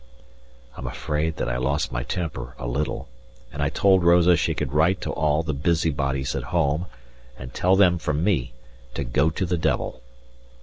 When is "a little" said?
2.57-3.07